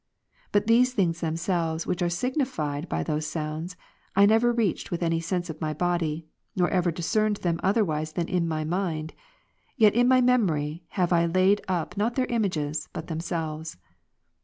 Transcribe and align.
But 0.51 0.65
the 0.65 0.83
things 0.83 1.21
themselves 1.21 1.85
which 1.85 2.01
are 2.01 2.09
signified 2.09 2.89
by 2.89 3.03
those 3.03 3.27
sounds, 3.27 3.75
I 4.15 4.25
never 4.25 4.51
reached 4.51 4.89
with 4.89 5.03
any 5.03 5.19
sense 5.19 5.47
of 5.47 5.61
my 5.61 5.75
body, 5.75 6.25
nor 6.55 6.67
ever 6.71 6.89
discerned 6.89 7.35
them 7.43 7.59
otherwise 7.61 8.13
than 8.13 8.27
in 8.27 8.47
my 8.47 8.63
mind; 8.63 9.13
yet 9.77 9.93
in 9.93 10.07
my 10.07 10.19
memory 10.19 10.81
have 10.97 11.13
I 11.13 11.27
laid 11.27 11.61
up 11.67 11.97
not 11.97 12.15
their 12.15 12.25
images, 12.25 12.89
but 12.93 13.09
themselves. 13.09 13.77